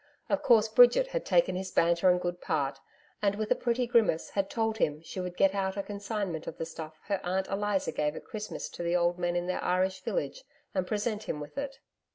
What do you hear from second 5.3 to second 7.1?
get out a consignment of the stuff